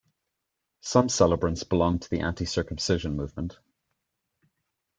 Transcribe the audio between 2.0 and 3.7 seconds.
the anti-circumcision movement.